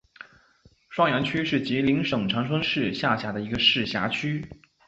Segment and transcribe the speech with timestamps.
[0.89, 4.43] 双阳区是吉林省长春市下辖的一个市辖区。